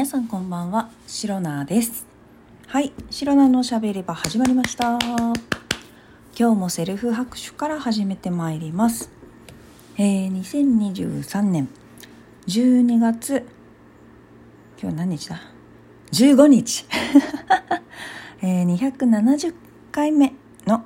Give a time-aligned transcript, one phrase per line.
[0.00, 2.06] 皆さんこんばんはシロナです
[2.68, 5.34] はいシロナのしゃべり場始まりました今
[6.34, 9.10] 日もセルフ拍手から始めてまいります
[9.98, 11.68] えー、2023年
[12.46, 13.46] 12月
[14.80, 15.38] 今日何日だ
[16.12, 16.86] ？15日
[18.40, 19.54] えー、270
[19.92, 20.32] 回目
[20.66, 20.82] の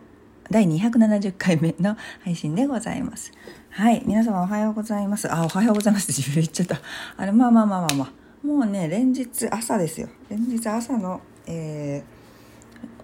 [0.51, 3.31] 第270回目の配信でございます。
[3.71, 4.03] はい。
[4.07, 5.33] 皆様おはようございます。
[5.33, 6.81] あ、おはようございますって自分で言っちゃった。
[7.17, 8.24] あれ、まあまあまあまあまあ。
[8.45, 10.09] もうね、連日朝ですよ。
[10.29, 12.05] 連日朝の、え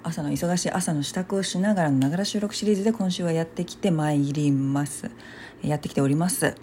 [0.02, 5.10] ー、朝の忙しい朝の支度をしながらのながら収録シリーズで今週はやってきてまいります。
[5.62, 6.54] やってきております。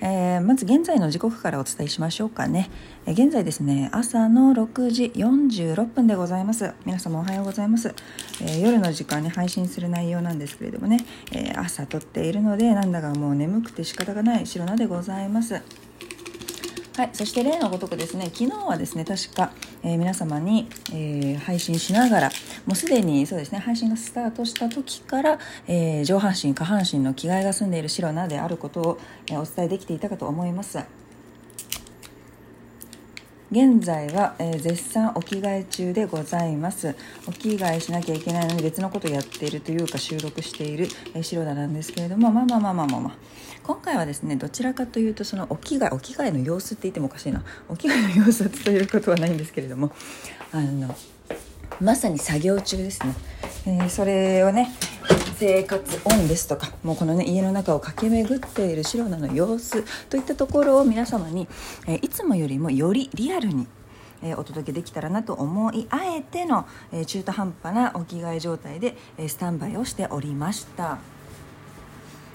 [0.00, 2.70] えー、まず現在の時刻からお伝えしましょうかね、
[3.04, 7.92] え、現在ですね朝の6時46分でございます皆様おはようございます、
[8.40, 15.60] えー、夜の時間に配信する内容なんですけれどもね、え朝撮っているのでなんだかもう眠くて仕方がない白菜でございます
[16.98, 19.52] はい、そして例のごとくですね昨日はですね確か、
[19.84, 22.30] えー、皆様に、えー、配信しながら
[22.66, 28.98] もうすでにそうですね配信がスタートした時から、えー、上半身下半身の着替えが済んでいる白菜であることを、
[29.30, 30.80] えお伝えできていたかと思います。
[33.52, 36.94] 現在は、えー、絶賛お着替え中でございます
[37.26, 43.12] お着替えしなきゃいけないのに別のことをやっているというか収録している、えー、白田なんですけれどもまあまあまあまあまあまあ
[43.68, 49.92] 今回はですねどちらかというとそのお着替えお着替えの様子って言ってもおかしいなお着替えの様子ということはないんですけれども
[50.52, 50.96] あの
[51.78, 53.14] まさに作業中ですね、
[53.66, 54.70] えー、それをね
[55.36, 61.46] 生活音ですとかもうこのね家の中を駆け巡っている白菜の様子といったところを皆様に、
[61.86, 63.66] えー、いつもよりもよりリアルに
[64.20, 70.98] え、お届けできたらなと思いあえての、え、中途半端なお着替え状態で、え、スタンバイをしておりました。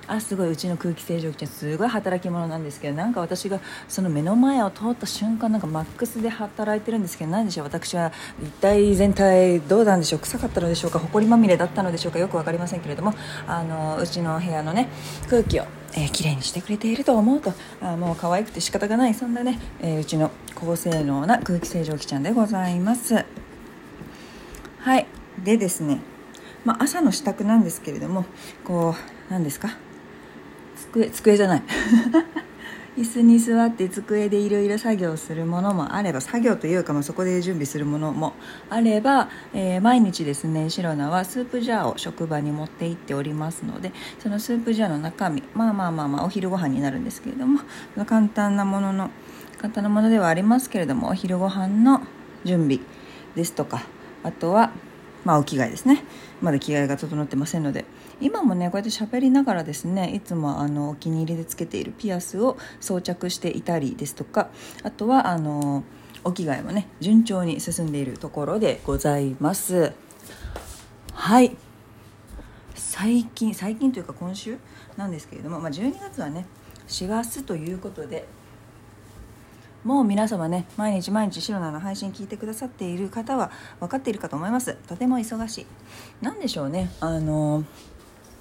[0.08, 13.14] あすごいうちの空気清浄機ちゃんすごい働き者なんですけどなんか私がその目の前を通った瞬間なんかマックスで働いてるんですけど何でしょう私は一体全体どうなんでしょう臭かったのでしょうか埃まみれだったのでしょうかよく分かりませんけれども
[13.48, 14.90] あのうちの部屋のね
[15.30, 23.24] 空気をえー、綺麗にしてくれていると思うとあもう可愛くて仕方がないそんなね、えー、うちの高性能な空気清浄機ちゃんでございます。
[24.80, 25.06] はい。
[25.44, 26.00] でですね、
[26.66, 28.26] まあ、朝の支度なんですけれども
[28.64, 29.78] こう何ですか？
[30.92, 31.64] 机机じゃない。
[32.96, 38.34] 椅子に座って机でいろいろ作業するものもあれば作業というか、まあ、そこで準備するものも
[38.70, 47.62] あれば、えー、毎日ですねシロナはスープジャーを職場に持って行っておりますのでそのスープジャーの中身まあまあまあまあお昼ご飯になるんですけれども
[48.06, 49.10] 簡単なものの
[49.58, 52.02] 簡単なものではありますけれどもお昼ご飯の
[52.44, 52.80] 準備
[53.36, 53.82] ですとか
[54.24, 54.72] あとは
[55.26, 56.04] まあ、お着替えですね。
[56.42, 57.86] まだ着替えが整ってませんので
[58.22, 64.50] 今もねこうやって喋りながらですねいつもあのお気に入りでつけているピアスを装着していたりですとか
[64.84, 65.84] あとはあの
[66.24, 69.94] お着替えもね順調に進んでいるところでございます。
[71.14, 71.56] はい。
[72.76, 74.58] 最近最近というか今週
[74.98, 76.46] なんですけれども、まあ、12月はね
[76.88, 78.28] 4月ということで
[79.84, 84.76] もう皆様ね毎日毎日シロナの配信聞いてくださっている方は分かっているかと思います。
[84.88, 85.66] とても忙しい。
[86.22, 86.92] 何でしょうね。
[87.00, 87.64] あの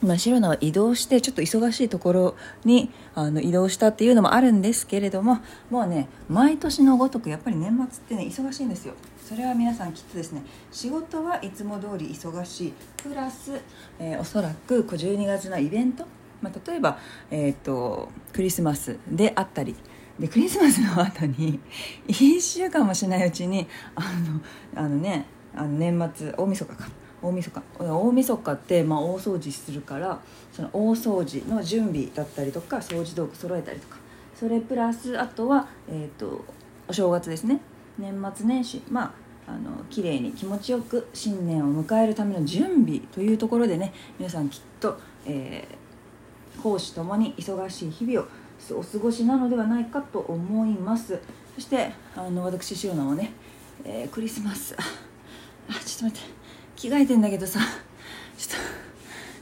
[0.02, 5.38] まあ、シロナは移動してちょっと忙しいところにあの移動したっていうのもあるんですけれども
[5.70, 8.94] もうね毎年のごとくやっぱり年末ってね忙しいんですよ。
[9.24, 10.42] それは皆さんきっとですね
[10.72, 12.72] 仕事はいつも通り忙しい。
[12.96, 13.60] プラス、
[13.98, 16.04] えー、おそらく12月のイベント、
[16.40, 16.98] まあ、例えば、
[17.30, 19.76] えーとクリスマスであったり。
[20.18, 21.58] でクリスマスの後に
[22.06, 24.02] 1週間もしないうちにあ
[24.74, 25.24] のあのね
[25.54, 27.01] あの年末大晦日か。
[27.22, 30.20] 大晦日大晦日って、まあ、大掃除するから
[30.52, 33.96] その大掃除の準備だったりとか掃除道具揃えたりとか
[34.34, 36.44] それプラスあとは、えーと、
[36.88, 37.60] お正月ですね。
[37.96, 39.14] 年末年始ま
[39.46, 48.26] ああの綺麗に気持ちよく新年を迎えるための準備というところでね皆さんきっと、えー、講師ともに忙しい日々を
[48.78, 51.20] お過ごしなのではないかと思います。
[51.54, 53.32] そしてあの私シロナはね、
[53.84, 54.74] えー、クリスマス。
[55.68, 56.41] あちょっと待って。
[56.76, 57.60] 着替えてんだけどさ
[58.38, 58.60] ちょっ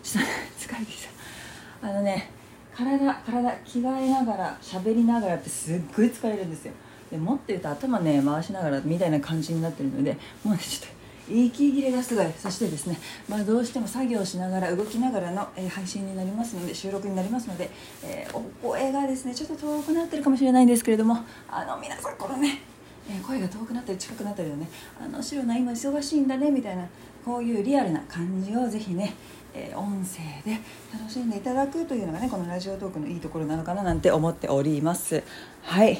[0.02, 1.88] とちょっと疲れてきた。
[1.88, 2.30] あのね
[2.74, 6.72] 体体着替えながら喋りながらってすっごい疲れるんですよ。
[7.10, 11.00] でもっと言うと頭ね回しながらみたいな感じになってるのでもうねちょっと
[11.32, 12.26] 息切れがすごい。
[12.36, 12.98] そしてですね、
[13.28, 17.70] まあ、どうしても作業しながら動きながらの、えー、配信になりますので収録になりますので、
[18.02, 21.18] えー、お声がですねちょっと遠くなってるかもしれないんですけれども
[21.48, 22.62] あの皆さんこのね、
[23.08, 24.68] えー、声が遠くなったり近くなったりのね。
[25.00, 26.86] あの白な今忙しいんだねみたいな
[27.24, 29.14] こういうリアルな感じをぜひね
[29.54, 30.60] えー、音声で
[30.92, 35.22] 楽しんでいただくというのがねこのラジオトークのいいところなのかななんて思っております。
[35.62, 35.98] はい、は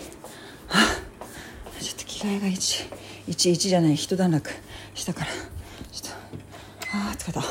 [0.79, 2.93] あ、ちょっと着替えが1
[3.27, 4.51] 1 1じゃない一段落
[4.95, 5.27] したから。
[5.91, 7.41] ちょっとああ疲れた。
[7.41, 7.45] あ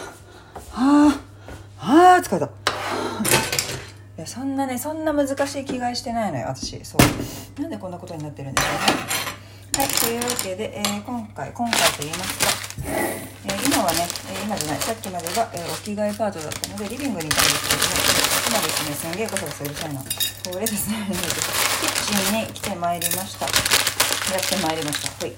[0.73, 1.19] あ
[1.79, 2.45] ああ疲れた。
[2.45, 2.49] い
[4.21, 6.83] やそんなねそんな難しい着替えしてないのよ私。
[6.85, 6.97] そ
[7.57, 7.61] う。
[7.61, 9.28] なんでこんなことになってるんでしょうね。
[9.77, 12.45] はいというわけで、えー、今回今回と言いますか、
[13.45, 17.87] えー、今はね、え、今じゃないさっきまでが、えー、お着替えパートだったのでリビングにいたんですけども
[18.49, 20.01] 今ですねすんげえこそこそうるさいな。
[20.01, 20.07] こ
[20.59, 21.21] れですねキッ
[22.07, 23.45] チンに来てまいりました。
[23.45, 23.51] や
[24.39, 25.25] ってまいりました。
[25.25, 25.31] はい。
[25.31, 25.37] で、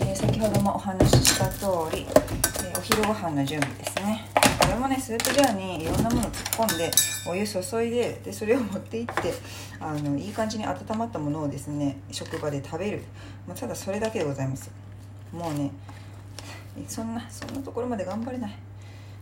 [0.00, 4.39] えー、先ほどもお話しした通り、えー、お昼ご飯の準備ですね。
[4.60, 6.90] これもねスープジャーにいろんなもの突っ込んで
[7.28, 9.12] お湯注いででそれを持っていって
[9.80, 13.02] あのいい感じに温まったものをですね職場で食べる、
[13.46, 14.70] まあ、ただそれだけでございます。
[15.32, 15.70] もうね
[16.88, 18.56] そんなそんなところまで頑張れない。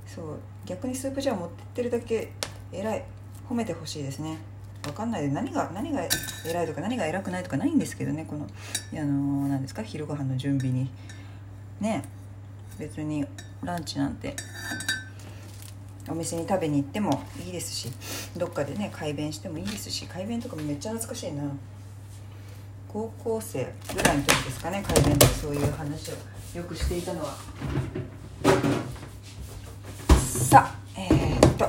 [0.06, 2.32] そう逆にスープジャー持ってってるだけ
[2.72, 3.04] 偉い。
[3.48, 4.36] 褒めてほしいですね。
[4.82, 6.02] 分かんないで何が何が
[6.46, 8.46] 偉いとか何が偉くないとかないんですけどねこの
[8.92, 9.82] あの何ですか？
[9.82, 10.90] 昼ご飯の準備に。
[11.80, 12.02] ね。
[12.78, 13.26] 別に
[13.62, 14.36] ランチなんて
[16.10, 17.88] お店に食べに行ってもいいですし
[18.36, 21.42] どっかでね改便してもいいですし改便とかもめっちゃ懐かしいな。
[22.88, 26.14] 高校生ぐらいの時ですかね改便とかそういう話を
[26.56, 27.36] よくしていたのは。
[30.18, 31.64] さあえー、っと。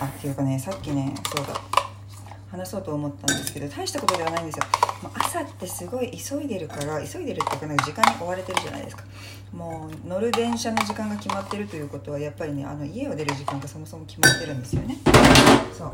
[0.00, 1.79] あっていうかねさっきねそうだ。
[2.50, 4.64] 話そうと思ったんですけど大したことではないんですよ。
[5.14, 9.04] 朝ってすごい急いでるから急いでるっていうかなんか時間に追われてるじゃないですか。
[9.52, 14.98] もう乗る電車の時間が決まってるということはやっぱりねあの家を出る時間がそもそも決まってるんですよね。
[15.76, 15.92] そう。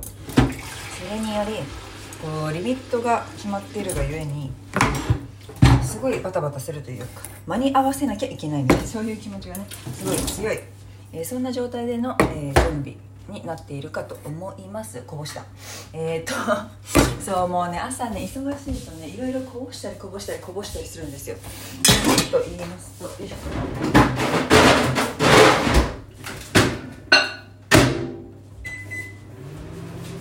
[0.97, 1.57] それにより
[2.23, 4.51] こうリミットが決まってるがゆえに
[5.83, 10.59] すごいバタバタするというか間に合わせなきゃいけないみたいなそういう気持ちがねすごい強い、
[11.13, 12.97] えー、そんな状態での、えー、準備。
[13.29, 15.03] になっているかと思います。
[15.07, 15.45] こぼした。
[15.93, 16.35] えっ、と
[17.25, 18.29] そうもうね朝ね忙
[18.59, 21.37] しいとねいろいろこぼしたりこぼしたりこぼしたりするんですよ。
[22.31, 23.37] と言いますとよいしょ。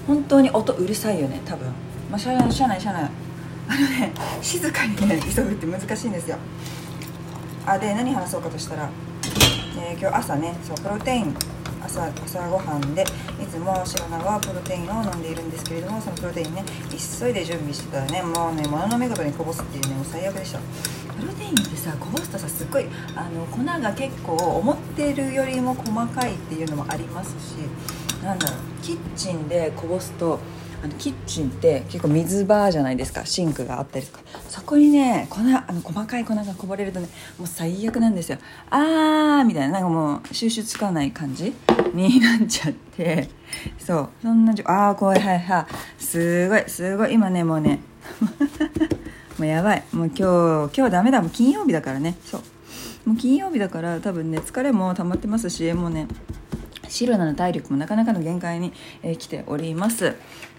[0.07, 1.67] 本当に音うるさいよね多分。
[2.09, 3.09] まあ車内車内車内
[3.67, 4.11] あのね
[4.41, 6.37] 静かにね急ぐって難しいんですよ。
[7.65, 8.89] あで何話そうかとしたら、
[9.79, 11.54] えー、今日朝ねそうプロテイン。
[11.85, 20.59] 朝朝ごはんでいつも白菜はプロテインを飲んでいるんですけれどもそのプロテインね急いで準備してたらねもうね物の見事にこぼすっていうねもう最悪でした。
[21.15, 22.85] プロテインってさこぼすとさすっごい
[23.15, 27.55] あの粉が結構思ってるよりも細かいっていうのもありますし
[28.21, 30.39] なんだろうキッチンでこぼすと
[30.83, 34.23] あのキッチンって結構水場じゃないですかシンクがあったりとか。
[34.49, 38.37] そこにね粉あの細かい粉がこぼれるとねもう最悪なんですよ。
[38.69, 41.53] あーみたいななんかもう収集つかない感じ。
[41.95, 43.29] になっちゃって
[43.79, 44.09] そう。
[44.21, 46.03] そんなじああ怖いはいはい。
[46.03, 47.13] すごいすごい。
[47.13, 47.79] 今ねもうね。
[49.37, 49.83] もうやばい。
[49.91, 51.21] もう今日今日ダメだ。
[51.21, 52.15] もう金曜日だからね。
[52.25, 52.41] そう。
[53.09, 56.07] もう金曜日だから多分ね疲れも溜まってますしもうね
[56.87, 60.15] シロナの体力もなかなかの限界に、えー、来ております。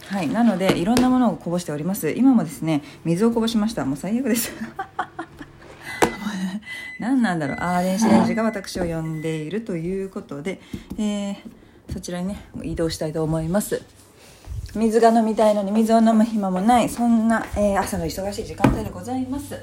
[0.08, 0.28] はい。
[0.28, 2.10] なのでいろんなものをこぼしております。
[2.10, 3.84] 今もですね水をこぼしました。
[3.84, 4.52] もう最悪です。
[6.98, 7.56] 何なんだろう。
[7.60, 10.60] あー電子レンジが私を呼んでいるということで、
[10.98, 11.36] えー、
[11.92, 13.82] そちらにね移動したいと思います。
[14.74, 19.58] 水が飲みたいのに水を飲む暇もないそんな、えー、朝の忙しい時間帯でございます。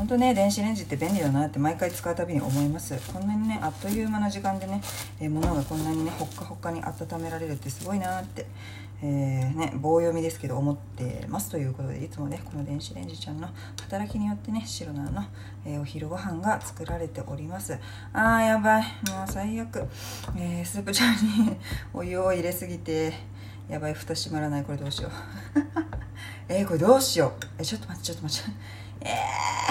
[0.00, 2.98] 本当ね電子レンジって便利だなって毎回使うたびに思います。
[3.12, 4.80] こんなにねあっという間な時間でね、
[5.20, 8.46] えー、物がこんなにねほっかほっかに温められるってすごいなって、
[9.02, 13.50] えー、ね棒読みですけど思ってますということでいつもねこの電子レンジちゃんの
[13.82, 15.22] 働きによってね白菜の、
[15.66, 17.78] えー、お昼ご飯が作られております。
[18.14, 18.82] あーやばい。
[18.82, 19.86] もう最悪、
[20.34, 21.56] えー、スープジャーに
[21.92, 23.12] お湯を入れすぎて
[23.68, 23.92] やばい。
[23.92, 24.64] 蓋閉まらない。
[24.64, 25.12] これどうしよう。
[26.48, 27.46] えー、これどうしよう。
[27.58, 28.50] えちょっと待ってちょっと待って。
[29.02, 29.69] えー。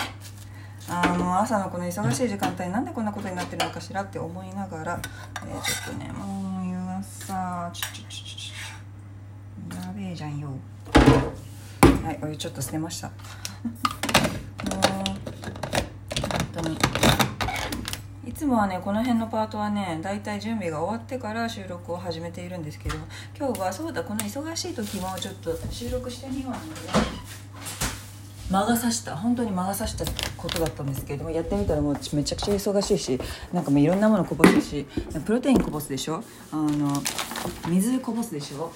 [0.92, 5.02] あもう朝のこの忙しい時間帯なんでこんなことになってるのかしらって思いながら、
[5.46, 10.50] えー、ちょっとねもう湯がさちょちょちょちょやべえじゃんよ
[12.04, 13.08] はいお湯ちょっと捨てました。
[13.08, 13.18] もう
[14.96, 16.78] 本当に。
[18.26, 22.96] いつもはねこの辺のパートはねだいたい準備が終わってから収録を始めているんですけど
[23.38, 26.58] 今日はそうだこの忙しい時もちょっと収録してみような
[28.50, 33.20] 魔が差した本当に魔が差したことだったんですけれどもやってみたらもうめちゃくちゃ忙しいし
[33.54, 34.88] なんかもういろんなものこぼすし
[35.26, 36.24] プロテインこぼすでしょ？
[36.52, 36.92] あの
[37.68, 38.72] 水こぼすでしょ？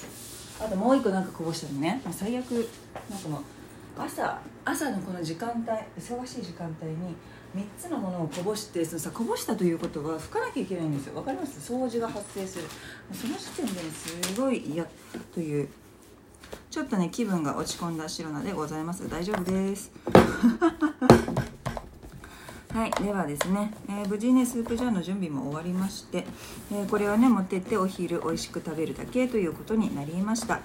[0.62, 2.02] あともう一個なんかこぼしたのね。
[2.12, 2.52] 最悪
[3.10, 3.42] なんかもう
[3.98, 5.60] 朝朝のこの時間帯
[6.00, 7.16] 忙しい時間帯に
[7.56, 11.16] 3つのものをこぼしてそのさこぼしたということは拭かなきゃいけないんですよ。
[11.16, 11.74] わかります？
[11.74, 12.66] 掃除が発生する。
[13.12, 14.86] その時点で、ね、すごい嫌
[15.34, 15.68] という
[16.70, 19.08] ちょっとね気分が落ち込んだ白菜でございます。
[19.10, 19.92] 大丈夫です。
[22.74, 26.26] はいではですね、えー、無事ねスープジャーの準備も終わりまして、
[26.72, 30.60] えー、これはね持ってってお昼美味しく食べるだけということになりました。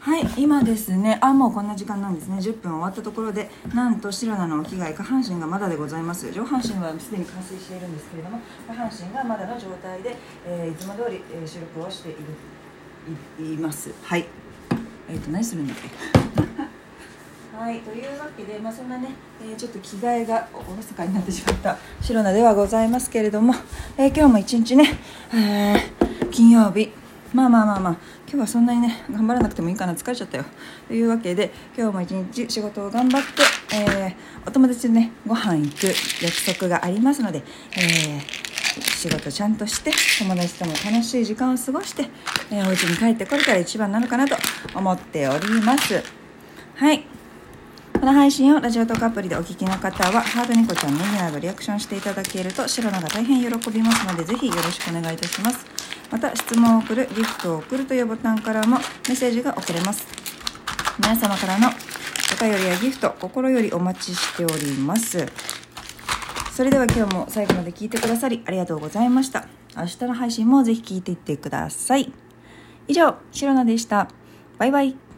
[0.00, 2.38] はい今ですねあもうこんな時間なんですね。
[2.38, 6.32] 10分終わったところでなんと白菜のお着替え下半身がまだでございます。
[6.32, 12.12] 上半身はすでに完成しているんですけれども下半身がまだの状態で、えー、いつも通り、え、収録をしてい
[13.38, 13.94] るいます。
[14.02, 14.26] はい。
[15.12, 15.88] え、ー、と何するんだっけ？
[17.56, 19.08] はいというわけで、まあ、そんなね、
[19.42, 23.54] えー、ちょっと着替えがおろそかになってしまった白菜ではございますけれども、
[23.98, 24.88] えー、今日も一日ね、
[25.34, 26.90] えー、金曜日。
[27.34, 30.44] まあまあまあまあ今日はそんなにね頑張らなくてもいいかな疲れちゃったよ。
[30.86, 33.28] というわけで今日も一日仕事を頑張って、
[33.74, 34.14] えー、
[34.46, 35.86] お友達とねご飯行く
[36.22, 37.42] 約束がありますので、
[37.74, 38.20] えー、
[38.80, 42.08] 仕事ちゃんとして友達とも楽しい時間を過ごして、
[42.50, 44.36] えー、お家に帰ってこれたら一番なのかなと
[44.74, 46.02] 思っております
[46.76, 47.12] はい
[48.02, 55.64] この配信をラジオトークアプリでお聞きの方は、ハートニコちゃんのみなどリアクションしていただけると、白菜が大変喜びますので、ぜひよろしくお願いいたします。
[56.10, 60.04] また、質問を送る、ギフトを送るというボタンからもメッセージが送れます。
[60.98, 65.24] 皆様からのお便りやギフト、心よりお待ちしております。
[66.52, 69.48] それでは今日も最後まで聞いてくださりありがとうございました。
[69.74, 72.12] 明日の配信もぜひ聞いていってください。
[72.88, 74.10] 以上、シロナでした。
[74.58, 75.11] バイバイ。